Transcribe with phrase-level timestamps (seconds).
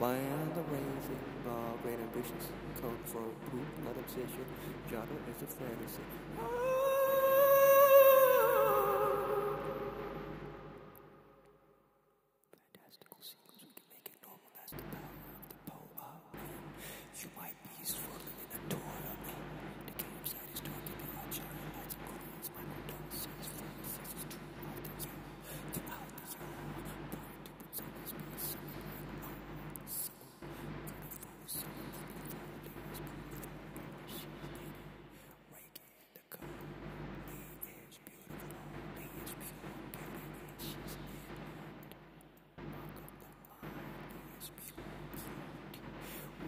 [0.00, 2.48] Expand the raising bar, great ambitions,
[2.80, 4.46] come for proof, not obsession.
[4.88, 6.00] Genre is a fantasy.
[12.72, 14.48] Fantastical sequence, we can make it normal.
[14.56, 16.16] That's the power of the poem.
[17.20, 19.20] You might be swimming in a tournament.
[19.84, 22.48] The campsite is dark if you are giant lights and queens.
[22.56, 25.20] My condolences for the senses to out the year.
[25.76, 26.56] Throughout the year.
[27.12, 28.56] Point to put some space.
[30.00, 30.40] Summer,
[30.80, 32.40] beautiful, summer, beautiful.
[32.64, 33.60] Leaves beautiful.
[34.08, 34.72] She's in
[35.52, 36.48] Rake in the cup.
[37.28, 38.48] Lee is beautiful.
[38.96, 40.24] Lee is pure beauty.
[40.40, 41.12] And she's in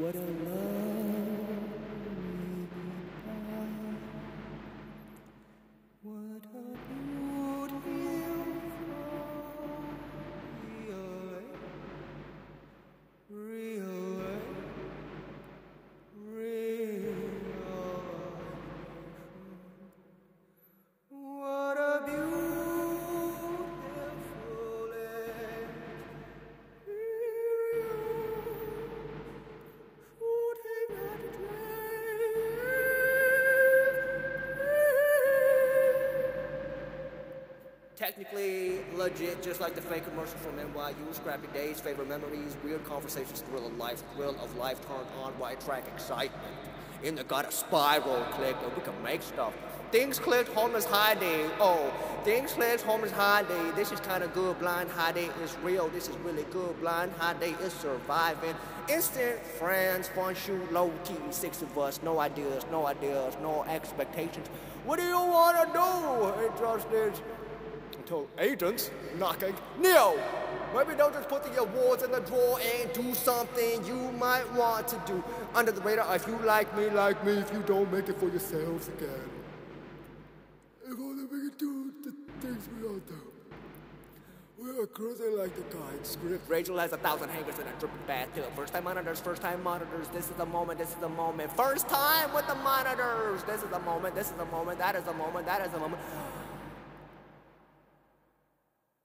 [0.00, 0.99] what a love
[39.10, 43.66] legit, just like the fake commercial from NYU, scrappy days, favorite memories, weird conversations, thrill
[43.66, 46.54] of life, thrill of life turned on, right track excitement.
[47.02, 49.54] In the gut, a spiral clicked, and oh, we can make stuff.
[49.90, 51.50] Things clicked, home is hiding.
[51.58, 51.90] Oh,
[52.24, 53.74] things clicked, home is hiding.
[53.74, 54.58] This is kind of good.
[54.58, 55.88] Blind hiding is real.
[55.88, 56.78] This is really good.
[56.80, 58.54] Blind hiding is surviving.
[58.88, 61.16] Instant friends, fun shoot, low key.
[61.30, 64.46] Six of us, no ideas, no ideas, no expectations.
[64.84, 66.40] What do you want to do?
[66.40, 67.10] Hey,
[68.38, 69.54] agents knocking.
[69.78, 70.18] Neo!
[70.74, 74.86] Maybe don't just put the awards in the drawer and do something you might want
[74.88, 75.22] to do.
[75.54, 77.32] Under the radar, if you like me, like me.
[77.32, 79.30] If you don't, make it for yourselves again.
[80.86, 83.30] If only we could do the things we all do.
[84.60, 86.46] We are cruising like the guide script.
[86.50, 88.44] Rachel has a thousand hangers and a dripping bathtub.
[88.54, 90.06] First time monitors, first time monitors.
[90.08, 91.50] This is the moment, this is the moment.
[91.56, 93.42] First time with the monitors.
[93.44, 95.78] This is the moment, this is the moment, that is the moment, that is the
[95.78, 96.02] moment.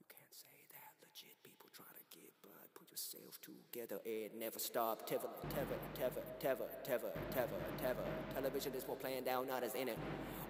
[0.00, 2.48] You can't say that legit people try to get by.
[2.74, 3.38] Put yourself
[3.74, 5.08] together and never stop.
[5.08, 8.34] Teva, Teva, Teva, Teva, Teva, Teva, Teva.
[8.34, 9.98] Television is more playing down, not as in it.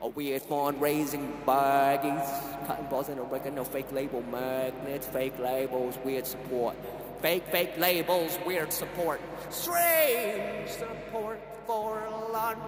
[0.02, 2.66] A weird fundraising baggies.
[2.66, 6.76] Cotton balls and oregano, fake label magnets, fake labels, weird support.
[7.22, 9.20] Fake, fake labels, weird support.
[9.48, 12.58] Strange support for lunch.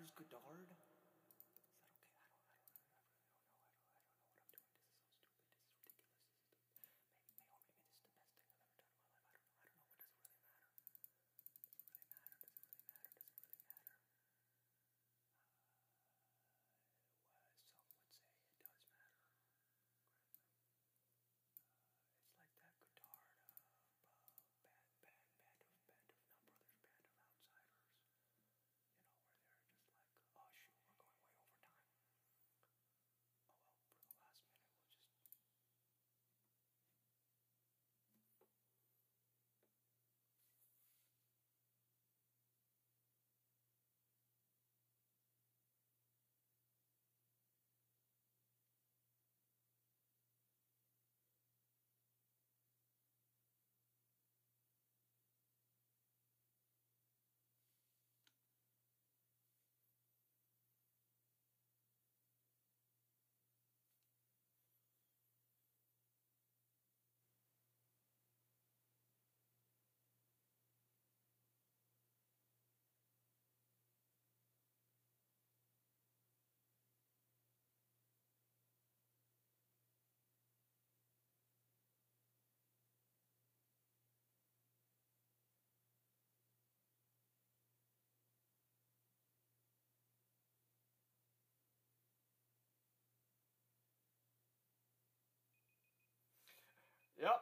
[0.00, 0.68] Rogers Godard?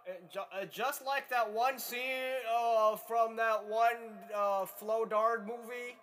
[0.09, 5.97] Uh, just like that one scene uh, from that one uh, Flo Dard movie.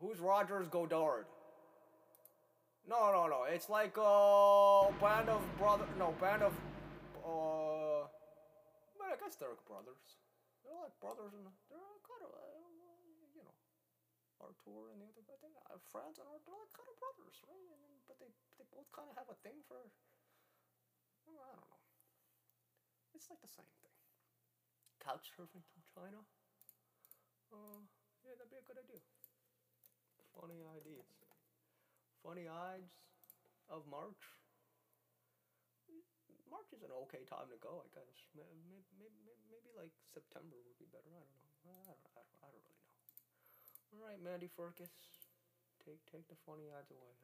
[0.00, 1.26] Who's Rogers Godard?
[2.84, 3.48] No, no, no.
[3.48, 5.88] It's like uh, band of brother.
[5.96, 6.52] No, band of.
[7.24, 8.04] Uh,
[9.00, 10.20] but I guess they're brothers.
[10.60, 12.60] They're like brothers, and they're kind of, uh,
[13.32, 13.56] you know,
[14.40, 15.36] Artur and the other guy.
[15.40, 17.68] They are friends, and they're like kind of brothers, right?
[17.72, 18.28] And then, but they
[18.60, 19.80] they both kind of have a thing for.
[21.24, 21.73] Well, I don't know.
[23.14, 23.94] It's like the same thing.
[24.98, 26.20] Couch surfing from China.
[27.54, 27.86] Uh,
[28.26, 29.00] yeah, that'd be a good idea.
[30.34, 31.06] Funny ideas.
[32.26, 32.90] Funny Ides
[33.70, 34.18] of March.
[36.50, 38.14] March is an okay time to go, I guess.
[38.34, 41.10] Maybe, maybe, maybe like September would be better.
[41.14, 41.54] I don't know.
[41.62, 42.98] I don't, I don't, I don't really know.
[43.94, 44.90] All right, Mandy Furcus,
[45.86, 47.14] take take the funny Ides away.